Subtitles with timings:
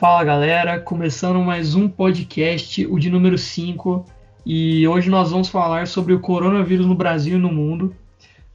[0.00, 4.06] Fala galera, começando mais um podcast, o de número 5,
[4.46, 7.94] e hoje nós vamos falar sobre o coronavírus no Brasil e no mundo.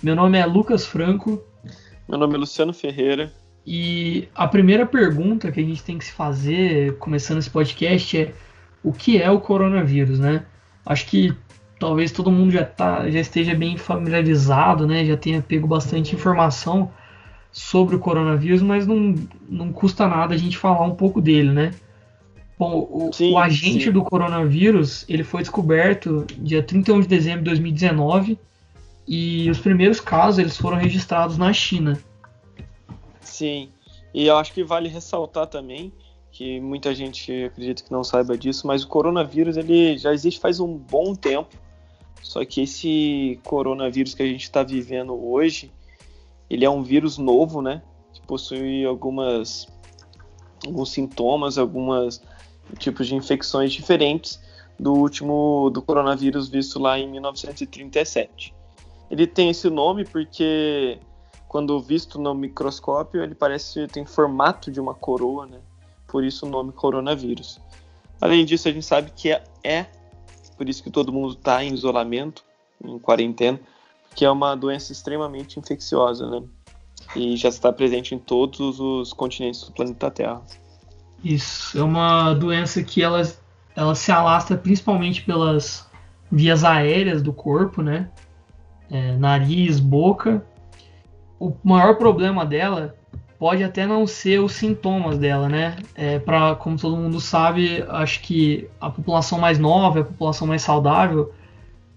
[0.01, 1.39] Meu nome é Lucas Franco.
[2.09, 3.31] Meu nome é Luciano Ferreira.
[3.63, 8.33] E a primeira pergunta que a gente tem que se fazer, começando esse podcast, é
[8.83, 10.47] o que é o coronavírus, né?
[10.83, 11.31] Acho que
[11.79, 15.05] talvez todo mundo já, tá, já esteja bem familiarizado, né?
[15.05, 16.91] Já tenha pego bastante informação
[17.55, 19.15] sobre o coronavírus, mas não,
[19.47, 21.73] não custa nada a gente falar um pouco dele, né?
[22.59, 23.91] Bom, o, sim, o agente sim.
[23.93, 28.37] do coronavírus ele foi descoberto dia 31 de dezembro de 2019
[29.07, 31.97] e os primeiros casos eles foram registrados na China.
[33.21, 33.69] Sim,
[34.13, 35.93] e eu acho que vale ressaltar também
[36.33, 40.59] que muita gente acredita que não saiba disso, mas o coronavírus ele já existe faz
[40.59, 41.55] um bom tempo.
[42.21, 45.71] Só que esse coronavírus que a gente está vivendo hoje,
[46.49, 47.81] ele é um vírus novo, né?
[48.13, 49.67] Que possui algumas
[50.65, 52.21] alguns sintomas, algumas
[52.79, 54.41] tipos de infecções diferentes
[54.79, 58.53] do último do coronavírus visto lá em 1937.
[59.09, 60.99] Ele tem esse nome porque
[61.47, 65.59] quando visto no microscópio ele parece tem formato de uma coroa, né?
[66.07, 67.59] Por isso o nome coronavírus.
[68.19, 69.85] Além disso, a gente sabe que é, é
[70.57, 72.43] por isso que todo mundo está em isolamento,
[72.83, 73.59] em quarentena,
[74.15, 76.41] que é uma doença extremamente infecciosa, né?
[77.15, 80.41] E já está presente em todos os continentes do planeta Terra.
[81.23, 83.21] Isso, é uma doença que ela,
[83.75, 85.89] ela se alastra principalmente pelas
[86.31, 88.09] vias aéreas do corpo, né?
[88.89, 90.45] É, nariz, boca.
[91.39, 92.95] O maior problema dela
[93.37, 95.75] pode até não ser os sintomas dela, né?
[95.93, 100.61] É, para como todo mundo sabe, acho que a população mais nova, a população mais
[100.61, 101.33] saudável,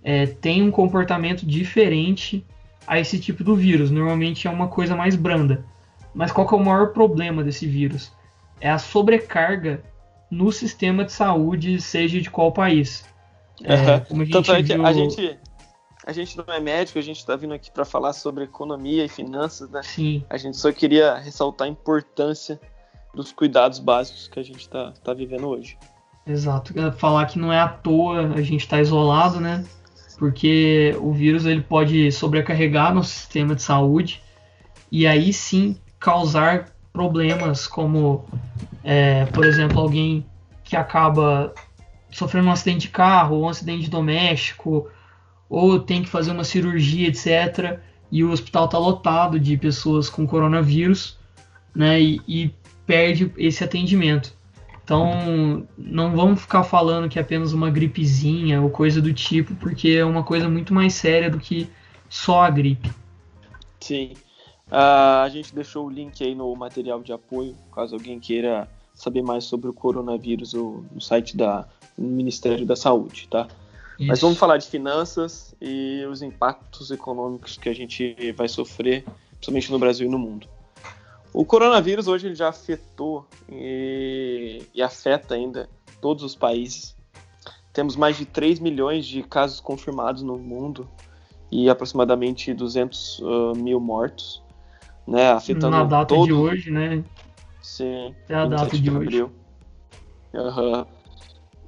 [0.09, 2.43] é, tem um comportamento diferente
[2.87, 3.91] a esse tipo do vírus.
[3.91, 5.67] Normalmente é uma coisa mais branda.
[6.15, 8.11] Mas qual que é o maior problema desse vírus?
[8.59, 9.83] É a sobrecarga
[10.31, 13.05] no sistema de saúde, seja de qual país.
[13.63, 14.87] É, como a gente Tanto é que viu...
[14.87, 15.39] a gente
[16.07, 19.09] a gente não é médico, a gente está vindo aqui para falar sobre economia e
[19.11, 19.83] finanças, né?
[19.83, 20.25] Sim.
[20.31, 22.59] A gente só queria ressaltar a importância
[23.15, 25.77] dos cuidados básicos que a gente está tá vivendo hoje.
[26.27, 26.73] Exato.
[26.93, 29.67] Falar que não é à toa a gente está isolado, né?
[30.19, 34.21] Porque o vírus ele pode sobrecarregar no sistema de saúde
[34.91, 38.25] e aí sim causar problemas como,
[38.83, 40.27] é, por exemplo, alguém
[40.65, 41.55] que acaba
[42.11, 44.89] sofrendo um acidente de carro ou um acidente doméstico
[45.49, 47.79] ou tem que fazer uma cirurgia, etc.
[48.11, 51.19] E o hospital está lotado de pessoas com coronavírus,
[51.75, 52.01] né?
[52.01, 52.55] E, e
[52.87, 54.35] perde esse atendimento.
[54.89, 59.91] Então, não vamos ficar falando que é apenas uma gripezinha ou coisa do tipo, porque
[59.91, 61.69] é uma coisa muito mais séria do que
[62.09, 62.91] só a gripe.
[63.79, 64.15] Sim.
[64.69, 69.21] Uh, a gente deixou o link aí no material de apoio, caso alguém queira saber
[69.21, 73.47] mais sobre o coronavírus no site da, do Ministério da Saúde, tá?
[73.99, 74.09] Isso.
[74.09, 79.71] Mas vamos falar de finanças e os impactos econômicos que a gente vai sofrer, principalmente
[79.71, 80.49] no Brasil e no mundo.
[81.33, 85.69] O coronavírus hoje ele já afetou e, e, afeta ainda
[86.01, 86.97] todos os países.
[87.73, 90.89] Temos mais de 3 milhões de casos confirmados no mundo
[91.51, 94.43] e aproximadamente 200 uh, mil mortos,
[95.07, 95.31] né?
[95.31, 96.27] Afetando Na data todo...
[96.27, 97.05] de hoje, né?
[97.63, 98.15] Sim.
[98.29, 99.23] É a data de, de hoje.
[99.23, 100.87] Uhum.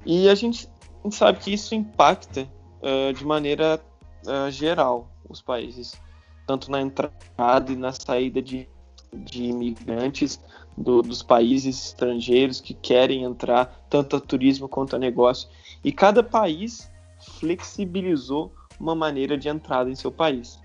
[0.05, 0.67] E a gente
[1.11, 2.47] sabe que isso impacta
[2.81, 3.79] uh, de maneira
[4.25, 5.99] uh, geral os países,
[6.45, 8.67] tanto na entrada e na saída de
[9.13, 10.39] de imigrantes
[10.77, 15.49] do, dos países estrangeiros que querem entrar, tanto a turismo quanto a negócio.
[15.83, 16.89] E cada país
[17.39, 20.59] flexibilizou uma maneira de entrada em seu país.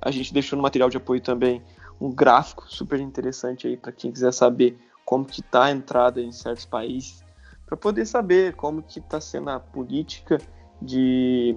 [0.00, 1.62] A gente deixou no material de apoio também
[2.00, 6.32] um gráfico super interessante aí para quem quiser saber como que está a entrada em
[6.32, 7.24] certos países,
[7.66, 10.38] para poder saber como que está sendo a política
[10.80, 11.56] de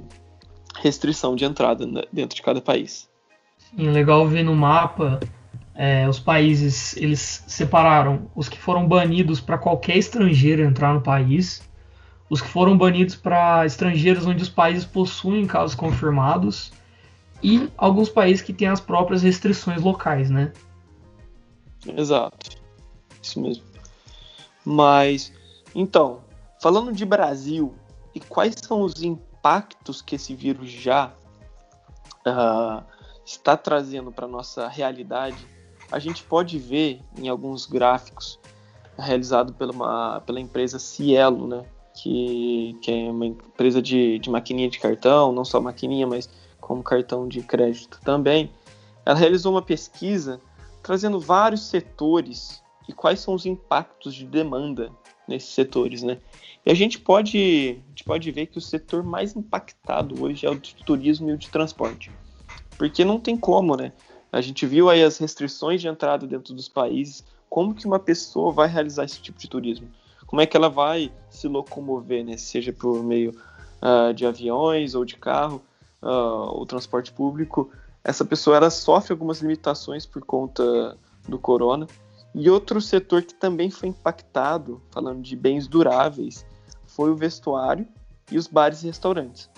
[0.77, 3.09] restrição de entrada dentro de cada país.
[3.57, 5.19] Sim, legal ver no mapa
[5.75, 11.61] é, os países eles separaram os que foram banidos para qualquer estrangeiro entrar no país,
[12.29, 16.71] os que foram banidos para estrangeiros onde os países possuem casos confirmados
[17.43, 20.53] e alguns países que têm as próprias restrições locais, né?
[21.85, 22.57] Exato,
[23.21, 23.65] isso mesmo.
[24.63, 25.33] Mas
[25.75, 26.21] então,
[26.61, 27.75] falando de Brasil
[28.15, 31.11] e quais são os impactos que esse vírus já
[32.25, 32.81] uh,
[33.25, 35.54] está trazendo para nossa realidade
[35.91, 38.39] a gente pode ver em alguns gráficos
[38.97, 41.65] realizado pela, uma, pela empresa Cielo, né?
[41.93, 46.29] Que, que é uma empresa de, de maquininha de cartão, não só maquininha, mas
[46.59, 48.51] como cartão de crédito também.
[49.05, 50.41] Ela realizou uma pesquisa
[50.83, 54.91] trazendo vários setores e quais são os impactos de demanda
[55.27, 56.17] nesses setores, né?
[56.65, 60.49] E a gente pode, a gente pode ver que o setor mais impactado hoje é
[60.49, 62.11] o de turismo e o de transporte.
[62.77, 63.93] Porque não tem como, né?
[64.35, 67.23] A gente viu aí as restrições de entrada dentro dos países.
[67.49, 69.87] Como que uma pessoa vai realizar esse tipo de turismo?
[70.27, 72.35] Como é que ela vai se locomover, né?
[72.35, 73.31] Seja por meio
[73.81, 75.61] uh, de aviões ou de carro,
[76.03, 77.71] uh, ou transporte público.
[78.03, 81.87] Essa pessoa ela sofre algumas limitações por conta do corona.
[82.33, 86.45] E outro setor que também foi impactado, falando de bens duráveis,
[86.85, 87.87] foi o vestuário
[88.29, 89.49] e os bares e restaurantes.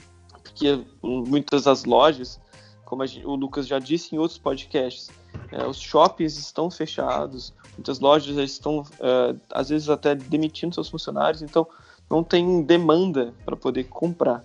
[0.43, 2.39] Porque muitas das lojas
[2.87, 5.09] como gente, o Lucas já disse em outros podcasts,
[5.51, 11.41] é, os shoppings estão fechados, muitas lojas estão, é, às vezes, até demitindo seus funcionários,
[11.41, 11.67] então
[12.09, 14.41] não tem demanda para poder comprar.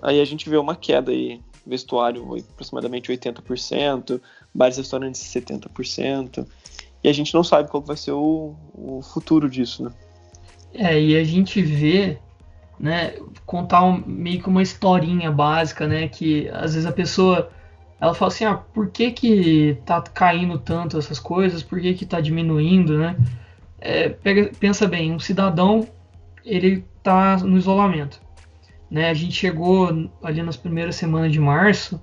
[0.00, 4.20] Aí a gente vê uma queda aí, vestuário aproximadamente 80%,
[4.54, 6.46] bares e restaurantes 70%,
[7.02, 9.92] e a gente não sabe qual vai ser o, o futuro disso, né?
[10.72, 12.16] É, e a gente vê,
[12.78, 17.50] né, contar um, meio que uma historinha básica, né, que às vezes a pessoa
[18.02, 22.04] ela fala assim, ah, por que que tá caindo tanto essas coisas, por que que
[22.04, 23.16] tá diminuindo, né?
[23.78, 25.86] É, pega, pensa bem, um cidadão,
[26.44, 28.20] ele tá no isolamento,
[28.90, 29.08] né?
[29.08, 32.02] A gente chegou ali nas primeiras semanas de março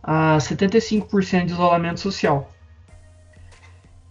[0.00, 2.48] a 75% de isolamento social.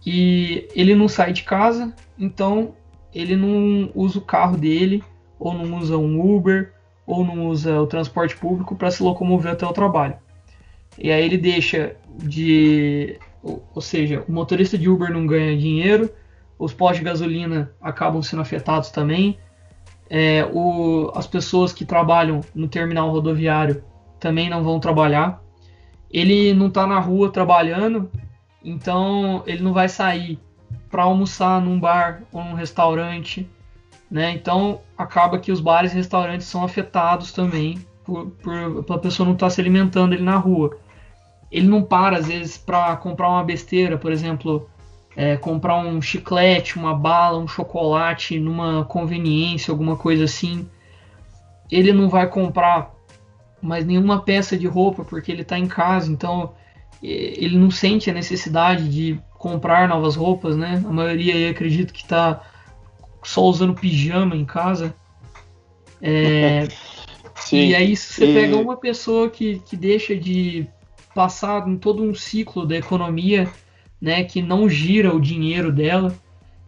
[0.04, 2.74] E ele não sai de casa, então
[3.14, 5.02] ele não usa o carro dele,
[5.38, 6.74] ou não usa um Uber,
[7.06, 10.18] ou não usa o transporte público para se locomover até o trabalho.
[11.00, 13.18] E aí ele deixa de.
[13.42, 16.10] Ou seja, o motorista de Uber não ganha dinheiro,
[16.58, 19.38] os postos de gasolina acabam sendo afetados também.
[20.10, 23.82] É, o, as pessoas que trabalham no terminal rodoviário
[24.18, 25.42] também não vão trabalhar.
[26.10, 28.10] Ele não está na rua trabalhando,
[28.62, 30.38] então ele não vai sair
[30.90, 33.48] para almoçar num bar ou num restaurante.
[34.10, 34.32] Né?
[34.32, 39.24] Então acaba que os bares e restaurantes são afetados também por, por, por a pessoa
[39.24, 40.76] não estar tá se alimentando ele na rua
[41.50, 44.68] ele não para às vezes para comprar uma besteira, por exemplo,
[45.16, 50.68] é, comprar um chiclete, uma bala, um chocolate numa conveniência, alguma coisa assim.
[51.70, 52.94] Ele não vai comprar
[53.60, 56.52] mais nenhuma peça de roupa porque ele está em casa, então
[57.02, 60.82] ele não sente a necessidade de comprar novas roupas, né?
[60.84, 62.42] A maioria aí acredito que está
[63.22, 64.94] só usando pijama em casa.
[66.00, 66.68] É,
[67.50, 68.34] e aí você e...
[68.34, 70.68] pega uma pessoa que, que deixa de
[71.14, 73.50] passar em todo um ciclo da economia,
[74.00, 76.14] né, que não gira o dinheiro dela.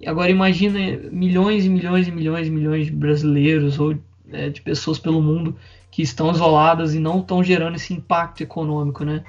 [0.00, 0.78] E agora imagina
[1.10, 3.96] milhões e milhões e milhões e milhões de brasileiros ou
[4.30, 5.56] é, de pessoas pelo mundo
[5.90, 9.22] que estão isoladas e não estão gerando esse impacto econômico, né?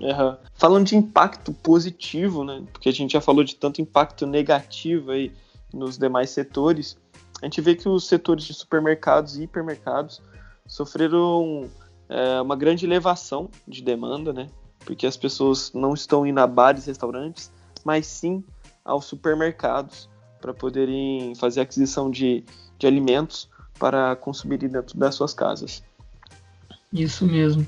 [0.00, 0.36] Uhum.
[0.54, 2.64] Falando de impacto positivo, né?
[2.72, 5.32] Porque a gente já falou de tanto impacto negativo aí
[5.72, 6.96] nos demais setores,
[7.42, 10.22] a gente vê que os setores de supermercados e hipermercados
[10.66, 11.68] sofreram
[12.08, 14.48] é, uma grande elevação de demanda, né?
[14.80, 17.50] Porque as pessoas não estão indo a bares e restaurantes,
[17.84, 18.44] mas sim
[18.84, 20.08] aos supermercados
[20.40, 22.44] para poderem fazer aquisição de,
[22.78, 23.48] de alimentos
[23.78, 25.82] para consumir dentro das suas casas.
[26.92, 27.66] Isso mesmo.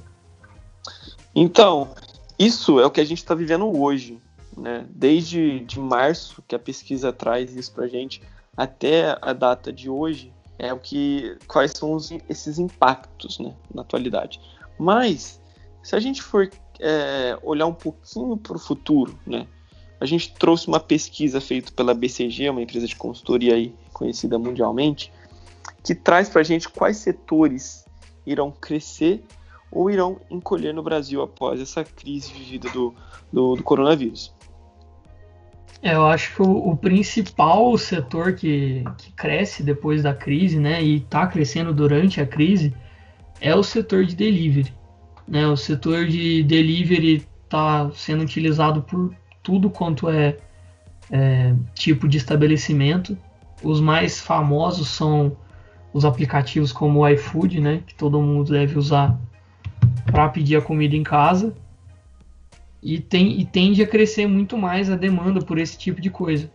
[1.35, 1.95] Então,
[2.39, 4.21] isso é o que a gente está vivendo hoje.
[4.57, 4.87] Né?
[4.91, 8.23] Desde de março, que a pesquisa traz isso para a gente,
[8.57, 13.83] até a data de hoje, é o que quais são os, esses impactos né, na
[13.83, 14.41] atualidade.
[14.79, 15.41] Mas
[15.83, 16.51] se a gente for
[16.81, 19.47] é, olhar um pouquinho para o futuro, né,
[20.01, 25.13] a gente trouxe uma pesquisa feita pela BCG, uma empresa de consultoria aí conhecida mundialmente,
[25.83, 27.85] que traz para a gente quais setores
[28.27, 29.25] irão crescer
[29.71, 32.95] ou irão encolher no Brasil após essa crise vivida do,
[33.33, 34.33] do, do coronavírus.
[35.81, 40.83] É, eu acho que o, o principal setor que, que, cresce depois da crise, né,
[40.83, 42.75] e está crescendo durante a crise,
[43.41, 44.75] é o setor de delivery.
[45.27, 45.47] Né?
[45.47, 50.37] O setor de delivery está sendo utilizado por tudo quanto é,
[51.11, 53.17] é, tipo de estabelecimento.
[53.63, 55.37] Os mais famosos são
[55.93, 59.19] os aplicativos como o iFood, né, que todo mundo deve usar
[60.07, 61.55] para pedir a comida em casa
[62.83, 66.51] e, tem, e tende a crescer muito mais a demanda por esse tipo de coisa.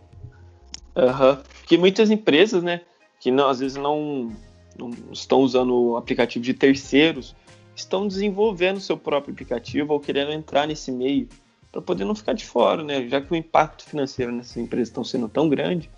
[0.96, 1.44] Uhum.
[1.60, 2.82] Porque muitas empresas, né,
[3.20, 4.32] que não, às vezes não,
[4.78, 7.36] não estão usando aplicativo de terceiros,
[7.76, 11.28] estão desenvolvendo seu próprio aplicativo ou querendo entrar nesse meio
[11.72, 13.08] para poder não ficar de fora, né?
[13.08, 15.90] Já que o impacto financeiro nessas empresas estão sendo tão grande,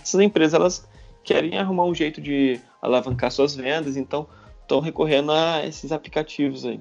[0.00, 0.88] essas empresas elas
[1.22, 4.26] querem arrumar um jeito de alavancar suas vendas, então
[4.62, 6.80] estão recorrendo a esses aplicativos aí.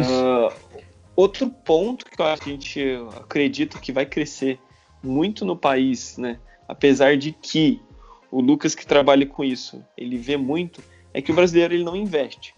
[0.00, 0.12] Isso.
[0.12, 0.91] Uh,
[1.22, 2.84] Outro ponto que a gente
[3.16, 4.58] acredita que vai crescer
[5.00, 6.40] muito no país, né?
[6.66, 7.80] apesar de que
[8.28, 10.82] o Lucas que trabalha com isso, ele vê muito,
[11.14, 12.56] é que o brasileiro ele não investe.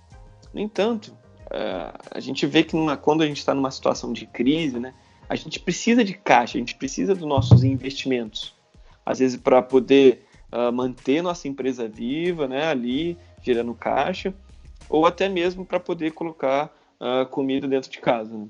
[0.51, 4.25] No entanto, uh, a gente vê que numa, quando a gente está numa situação de
[4.25, 4.95] crise, né,
[5.29, 8.55] a gente precisa de caixa, a gente precisa dos nossos investimentos.
[9.05, 14.33] Às vezes para poder uh, manter nossa empresa viva, né, ali gerando caixa,
[14.89, 18.37] ou até mesmo para poder colocar uh, comida dentro de casa.
[18.37, 18.47] Né?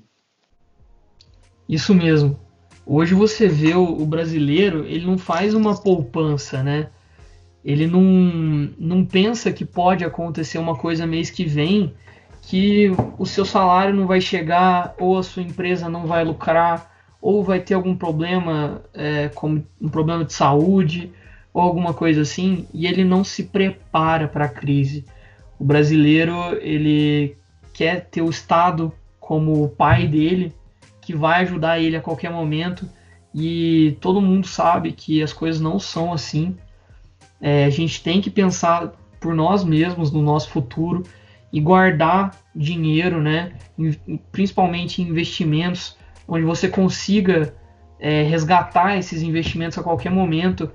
[1.67, 2.39] Isso mesmo.
[2.85, 6.89] Hoje você vê o, o, brasileiro, ele não faz uma poupança, né?
[7.63, 8.01] Ele não,
[8.77, 11.95] não pensa que pode acontecer uma coisa mês que vem,
[12.43, 17.43] que o seu salário não vai chegar, ou a sua empresa não vai lucrar, ou
[17.43, 21.11] vai ter algum problema, é, como um problema de saúde,
[21.51, 25.03] ou alguma coisa assim, e ele não se prepara para a crise.
[25.57, 27.35] O brasileiro ele
[27.75, 30.53] quer ter o Estado como o pai dele,
[31.01, 32.89] que vai ajudar ele a qualquer momento,
[33.33, 36.55] e todo mundo sabe que as coisas não são assim.
[37.41, 41.03] É, a gente tem que pensar por nós mesmos no nosso futuro
[41.51, 43.51] e guardar dinheiro, né?
[44.31, 47.53] principalmente em investimentos, onde você consiga
[47.99, 50.71] é, resgatar esses investimentos a qualquer momento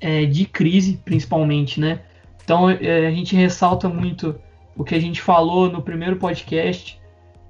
[0.00, 2.00] é, de crise, principalmente, né?
[2.42, 4.34] Então é, a gente ressalta muito
[4.76, 7.00] o que a gente falou no primeiro podcast,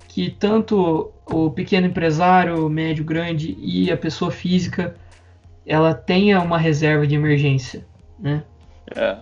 [0.09, 4.95] que tanto o pequeno empresário, médio, grande e a pessoa física,
[5.64, 7.87] ela tenha uma reserva de emergência
[8.23, 8.45] né?
[8.95, 9.19] É,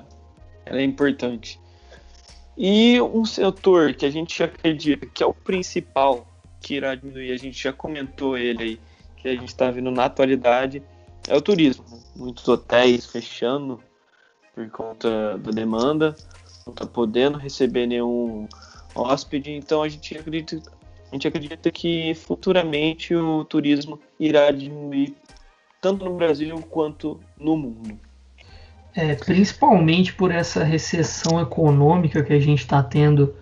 [0.66, 1.58] ela é importante.
[2.56, 6.26] E um setor que a gente acredita que é o principal
[6.60, 8.80] que irá diminuir, a gente já comentou ele aí,
[9.16, 10.82] que a gente está vendo na atualidade,
[11.26, 11.84] é o turismo.
[12.14, 13.80] Muitos hotéis fechando
[14.54, 16.14] por conta da demanda,
[16.66, 18.48] não está podendo receber nenhum
[18.94, 20.60] hóspede, então a gente acredita,
[21.10, 25.14] a gente acredita que futuramente o turismo irá diminuir
[25.80, 27.98] tanto no Brasil quanto no mundo.
[28.94, 33.34] É, principalmente por essa recessão econômica que a gente está tendo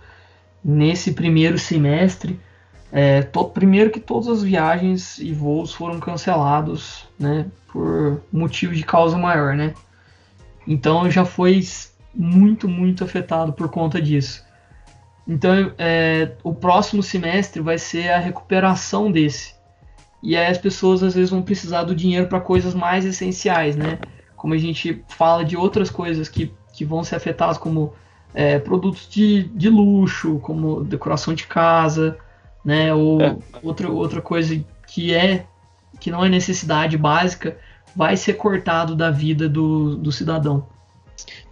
[0.63, 2.39] nesse primeiro semestre.
[2.93, 8.83] É, to, primeiro que todas as viagens e voos foram cancelados, né, por motivo de
[8.83, 9.75] causa maior, né.
[10.67, 11.63] Então já foi
[12.15, 14.45] muito, muito afetado por conta disso.
[15.27, 19.55] Então é, o próximo semestre vai ser a recuperação desse.
[20.23, 23.99] E aí as pessoas às vezes vão precisar do dinheiro para coisas mais essenciais, né?
[24.39, 27.93] como a gente fala de outras coisas que, que vão ser afetadas, como
[28.33, 32.17] é, produtos de, de luxo, como decoração de casa,
[32.65, 32.95] né?
[32.95, 33.37] Ou é.
[33.63, 35.45] outra, outra coisa que é
[35.99, 37.59] que não é necessidade básica,
[37.97, 40.65] vai ser cortado da vida do, do cidadão.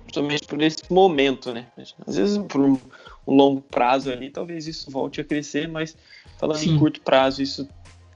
[0.07, 1.67] Justamente por esse momento, né?
[2.07, 2.79] Às vezes por um,
[3.27, 5.97] longo prazo ali, talvez isso volte a crescer, mas
[6.39, 6.75] falando Sim.
[6.75, 7.69] em curto prazo, isso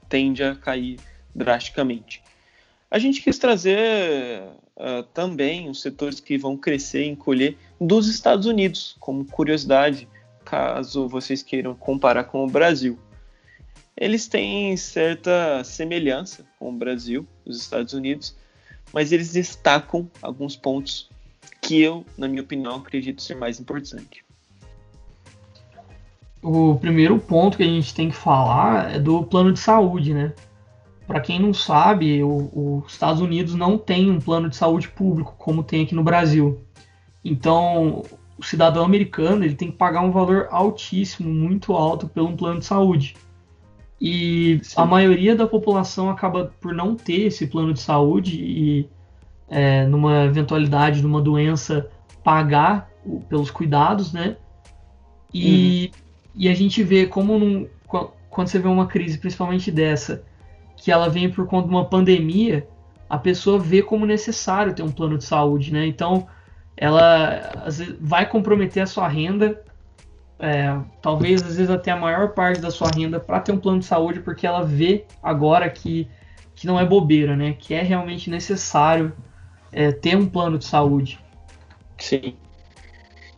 [0.07, 0.99] tende a cair
[1.35, 2.23] drasticamente.
[2.89, 4.41] A gente quis trazer
[4.75, 10.07] uh, também os setores que vão crescer e encolher dos Estados Unidos, como curiosidade,
[10.43, 12.99] caso vocês queiram comparar com o Brasil.
[13.95, 18.35] Eles têm certa semelhança com o Brasil, os Estados Unidos,
[18.91, 21.09] mas eles destacam alguns pontos
[21.71, 24.25] que eu, na minha opinião, acredito ser mais importante.
[26.43, 30.33] O primeiro ponto que a gente tem que falar é do plano de saúde, né?
[31.07, 35.63] Para quem não sabe, os Estados Unidos não tem um plano de saúde público como
[35.63, 36.59] tem aqui no Brasil.
[37.23, 38.03] Então,
[38.37, 42.59] o cidadão americano ele tem que pagar um valor altíssimo, muito alto, pelo um plano
[42.59, 43.15] de saúde.
[43.99, 44.73] E Sim.
[44.75, 48.89] a maioria da população acaba por não ter esse plano de saúde e,
[49.51, 51.89] é, numa eventualidade de uma doença,
[52.23, 52.89] pagar
[53.27, 54.37] pelos cuidados, né?
[55.33, 56.01] E, uhum.
[56.35, 57.67] e a gente vê como num,
[58.29, 60.23] quando você vê uma crise, principalmente dessa,
[60.77, 62.65] que ela vem por conta de uma pandemia,
[63.09, 65.85] a pessoa vê como necessário ter um plano de saúde, né?
[65.85, 66.27] Então,
[66.77, 69.61] ela vezes, vai comprometer a sua renda,
[70.39, 73.79] é, talvez às vezes até a maior parte da sua renda para ter um plano
[73.79, 76.07] de saúde, porque ela vê agora que,
[76.55, 77.53] que não é bobeira, né?
[77.59, 79.11] Que é realmente necessário
[79.71, 81.19] é, ter um plano de saúde.
[81.97, 82.35] Sim.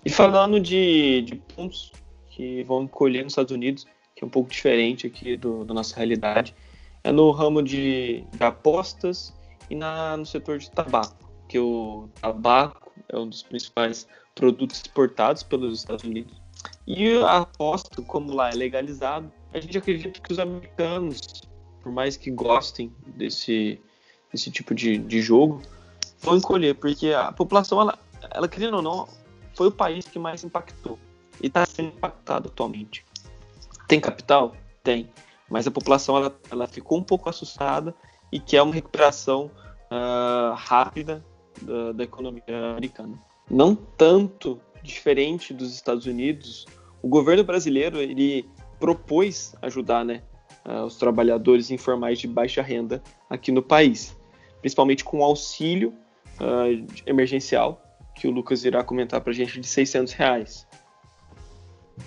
[0.06, 1.92] E falando de, de pontos
[2.30, 3.86] que vão colher nos Estados Unidos,
[4.16, 6.56] que é um pouco diferente aqui do, da nossa realidade,
[7.04, 9.34] é no ramo de, de apostas
[9.70, 11.16] e na, no setor de tabaco,
[11.48, 16.42] que o tabaco é um dos principais produtos exportados pelos Estados Unidos.
[16.88, 21.44] E a aposta, como lá é legalizado, a gente acredita que os americanos,
[21.82, 23.80] por mais que gostem desse,
[24.32, 25.62] desse tipo de, de jogo,
[26.24, 28.00] vão encolher, porque a população, ela,
[28.32, 29.08] ela querendo ou não,
[29.54, 30.98] foi o país que mais impactou
[31.42, 33.06] e está sendo impactado atualmente.
[33.88, 34.56] Tem capital?
[34.82, 35.10] Tem
[35.54, 37.94] mas a população ela, ela ficou um pouco assustada
[38.32, 39.52] e quer uma recuperação
[39.92, 41.24] uh, rápida
[41.62, 43.20] da, da economia americana.
[43.48, 46.66] Não tanto diferente dos Estados Unidos,
[47.04, 48.50] o governo brasileiro ele
[48.80, 50.24] propôs ajudar né,
[50.88, 54.18] os trabalhadores informais de baixa renda aqui no país,
[54.60, 55.94] principalmente com auxílio
[56.40, 57.82] uh, emergencial,
[58.16, 60.68] que o Lucas irá comentar para a gente, de 600 reais.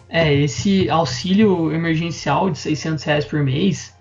[0.09, 3.95] É, esse auxílio emergencial de 600 reais por mês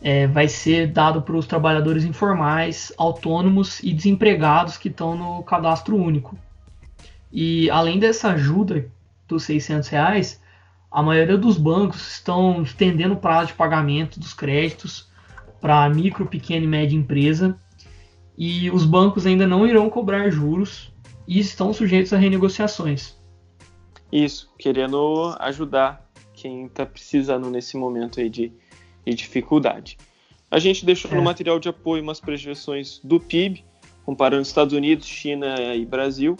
[0.00, 5.96] é, vai ser dado para os trabalhadores informais, autônomos e desempregados que estão no cadastro
[5.96, 6.36] único.
[7.32, 8.86] E além dessa ajuda
[9.26, 10.42] dos 600 reais,
[10.90, 15.08] a maioria dos bancos estão estendendo o prazo de pagamento dos créditos
[15.60, 17.56] para micro, pequena e média empresa
[18.36, 20.92] e os bancos ainda não irão cobrar juros
[21.26, 23.16] e estão sujeitos a renegociações.
[24.10, 28.52] Isso, querendo ajudar quem está precisando nesse momento aí de,
[29.06, 29.96] de dificuldade.
[30.50, 31.14] A gente deixou é.
[31.14, 33.64] no material de apoio umas projeções do PIB,
[34.04, 36.36] comparando Estados Unidos, China e Brasil.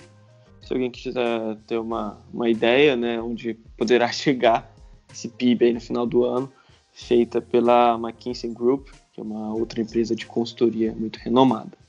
[0.60, 4.70] Se alguém quiser ter uma, uma ideia, né, onde poderá chegar
[5.10, 6.52] esse PIB aí no final do ano,
[6.92, 11.81] feita pela McKinsey Group, que é uma outra empresa de consultoria muito renomada.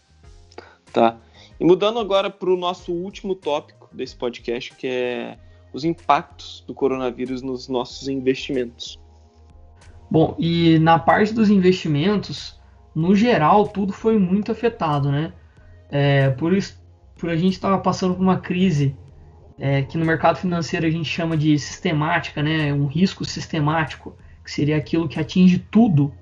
[0.93, 1.17] Tá?
[1.59, 5.38] E mudando agora para o nosso último tópico desse podcast, que é
[5.73, 9.00] os impactos do coronavírus nos nossos investimentos.
[10.09, 12.59] Bom, e na parte dos investimentos,
[12.93, 15.33] no geral, tudo foi muito afetado, né?
[15.89, 16.79] É, por, isso,
[17.15, 18.95] por a gente estar passando por uma crise
[19.57, 22.71] é, que no mercado financeiro a gente chama de sistemática, né?
[22.71, 26.13] Um risco sistemático, que seria aquilo que atinge tudo.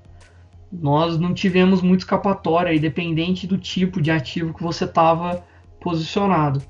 [0.72, 5.44] Nós não tivemos muito escapatória, independente do tipo de ativo que você estava
[5.80, 6.62] posicionado.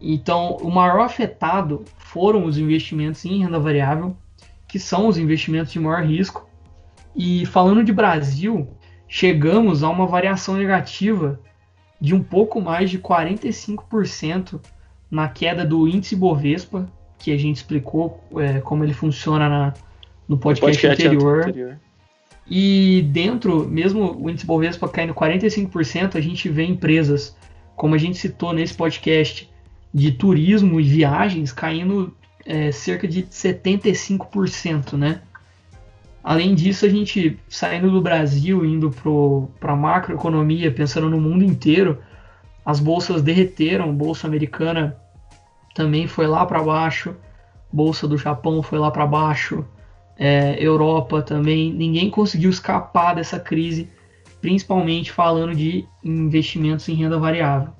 [0.00, 4.16] Então, o maior afetado foram os investimentos em renda variável,
[4.68, 6.48] que são os investimentos de maior risco.
[7.14, 8.68] E falando de Brasil,
[9.08, 11.40] chegamos a uma variação negativa
[12.00, 14.60] de um pouco mais de 45%
[15.10, 16.86] na queda do índice Bovespa,
[17.18, 19.74] que a gente explicou é, como ele funciona na,
[20.28, 21.40] no podcast, podcast anterior.
[21.42, 21.80] anterior.
[22.54, 27.34] E dentro, mesmo o índice Bovespa caindo 45%, a gente vê empresas,
[27.74, 29.50] como a gente citou nesse podcast,
[29.94, 35.22] de turismo e viagens caindo é, cerca de 75%, né?
[36.22, 38.90] Além disso, a gente saindo do Brasil, indo
[39.58, 42.02] para a macroeconomia, pensando no mundo inteiro,
[42.66, 44.94] as bolsas derreteram, bolsa americana
[45.74, 47.16] também foi lá para baixo,
[47.72, 49.64] bolsa do Japão foi lá para baixo,
[50.18, 53.90] é, Europa também, ninguém conseguiu escapar dessa crise,
[54.40, 57.72] principalmente falando de investimentos em renda variável,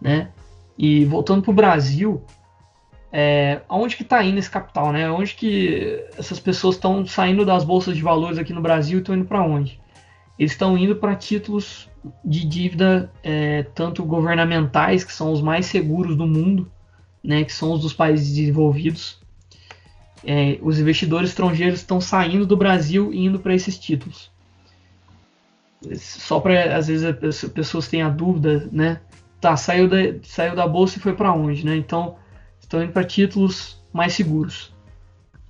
[0.00, 0.30] né?
[0.78, 2.22] E voltando para o Brasil,
[3.12, 5.10] é, aonde que está indo esse capital, né?
[5.10, 9.14] Onde que essas pessoas estão saindo das bolsas de valores aqui no Brasil e estão
[9.14, 9.80] indo para onde?
[10.38, 11.88] Eles estão indo para títulos
[12.24, 16.70] de dívida é, tanto governamentais, que são os mais seguros do mundo,
[17.24, 19.18] né, que são os dos países desenvolvidos.
[20.24, 24.30] É, os investidores estrangeiros estão saindo do Brasil e indo para esses títulos.
[25.96, 29.00] Só para às vezes as pessoas tenham a dúvida, né?
[29.40, 31.76] Tá, saiu da, saiu da bolsa e foi para onde, né?
[31.76, 32.16] Então
[32.58, 34.72] estão indo para títulos mais seguros.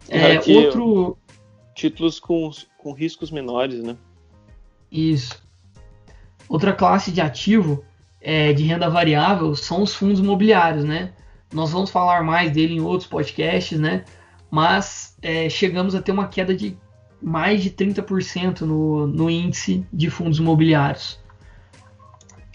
[0.09, 1.17] É, outro
[1.75, 3.97] títulos com, com riscos menores, né?
[4.91, 5.43] Isso.
[6.49, 7.85] Outra classe de ativo
[8.21, 11.13] é, de renda variável são os fundos imobiliários, né?
[11.53, 14.05] Nós vamos falar mais dele em outros podcasts, né?
[14.51, 16.77] Mas é, chegamos a ter uma queda de
[17.21, 21.19] mais de 30% no, no índice de fundos imobiliários.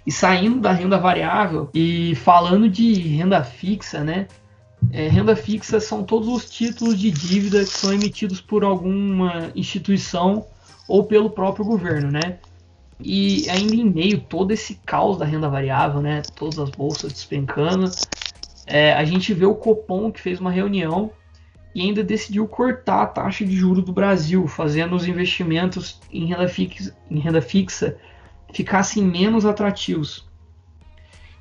[0.06, 4.28] E saindo da renda variável e falando de renda fixa, né?
[4.92, 10.46] É, renda fixa são todos os títulos de dívida que são emitidos por alguma instituição
[10.88, 12.40] ou pelo próprio governo, né?
[13.00, 16.22] E ainda em meio todo esse caos da renda variável, né?
[16.36, 17.92] Todas as bolsas despencando,
[18.66, 21.12] é, a gente vê o Copom que fez uma reunião
[21.74, 26.48] e ainda decidiu cortar a taxa de juros do Brasil, fazendo os investimentos em renda
[26.48, 27.98] fixa, em renda fixa
[28.54, 30.26] ficassem menos atrativos.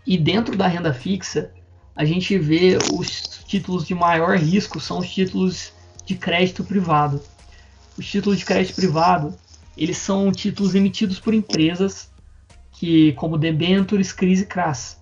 [0.07, 1.53] E dentro da renda fixa,
[1.95, 5.73] a gente vê os títulos de maior risco são os títulos
[6.05, 7.21] de crédito privado.
[7.99, 9.35] Os títulos de crédito privado,
[9.77, 12.11] eles são títulos emitidos por empresas
[12.73, 15.01] que, como debentures, CRIs e CRAS.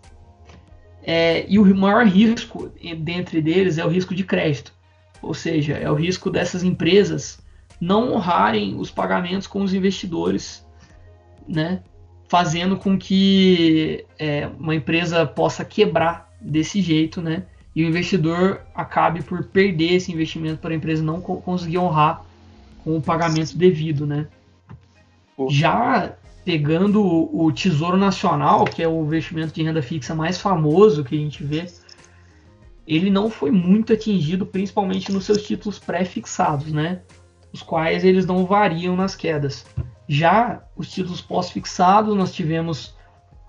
[1.03, 4.73] É, e o maior risco dentre deles é o risco de crédito,
[5.23, 7.41] ou seja, é o risco dessas empresas
[7.81, 10.67] não honrarem os pagamentos com os investidores,
[11.47, 11.83] né?
[12.29, 17.45] fazendo com que é, uma empresa possa quebrar desse jeito, né?
[17.75, 22.23] E o investidor acabe por perder esse investimento para a empresa não conseguir honrar
[22.85, 24.27] com o pagamento devido, né?
[25.49, 26.13] Já
[26.45, 31.19] pegando o Tesouro Nacional, que é o investimento de renda fixa mais famoso que a
[31.19, 31.67] gente vê,
[32.89, 37.03] ele não foi muito atingido, principalmente nos seus títulos pré-fixados, né?
[37.53, 39.67] Os quais eles não variam nas quedas.
[40.09, 42.97] Já os títulos pós-fixados, nós tivemos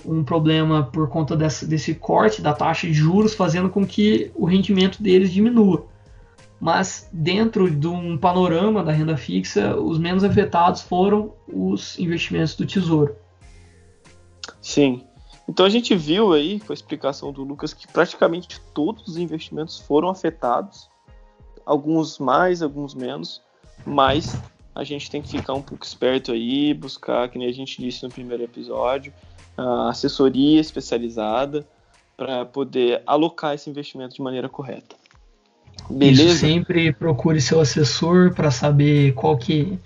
[0.06, 4.46] um problema por conta desse, desse corte da taxa de juros, fazendo com que o
[4.46, 5.88] rendimento deles diminua.
[6.60, 12.66] Mas dentro de um panorama da renda fixa, os menos afetados foram os investimentos do
[12.66, 13.16] Tesouro.
[14.62, 15.06] Sim.
[15.50, 19.80] Então a gente viu aí, com a explicação do Lucas, que praticamente todos os investimentos
[19.80, 20.88] foram afetados,
[21.66, 23.42] alguns mais, alguns menos,
[23.84, 24.38] mas
[24.76, 28.04] a gente tem que ficar um pouco esperto aí, buscar, que nem a gente disse
[28.04, 29.12] no primeiro episódio,
[29.90, 31.68] assessoria especializada
[32.16, 34.96] para poder alocar esse investimento de maneira correta.
[35.90, 36.24] Beleza?
[36.26, 39.80] Isso, sempre procure seu assessor para saber qual que,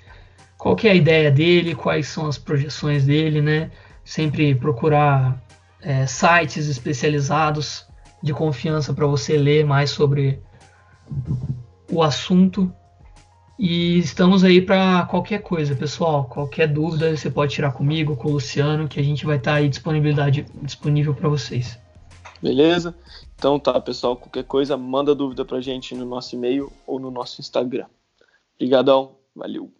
[0.57, 3.71] qual que é a ideia dele, quais são as projeções dele, né?
[4.03, 5.41] Sempre procurar
[5.81, 7.85] é, sites especializados
[8.21, 10.41] de confiança para você ler mais sobre
[11.91, 12.73] o assunto.
[13.59, 16.25] E estamos aí para qualquer coisa, pessoal.
[16.25, 19.57] Qualquer dúvida você pode tirar comigo, com o Luciano, que a gente vai estar tá
[19.57, 21.79] aí disponibilidade disponível para vocês.
[22.41, 22.95] Beleza?
[23.35, 24.15] Então tá, pessoal.
[24.15, 27.85] Qualquer coisa, manda dúvida para gente no nosso e-mail ou no nosso Instagram.
[28.55, 29.17] Obrigadão.
[29.35, 29.71] Valeu.